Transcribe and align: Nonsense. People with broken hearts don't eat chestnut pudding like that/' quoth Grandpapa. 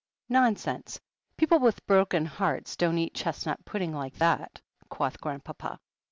Nonsense. 0.29 0.99
People 1.37 1.59
with 1.59 1.85
broken 1.85 2.25
hearts 2.25 2.75
don't 2.75 2.97
eat 2.97 3.13
chestnut 3.13 3.63
pudding 3.65 3.93
like 3.93 4.15
that/' 4.15 4.59
quoth 4.89 5.21
Grandpapa. 5.21 5.79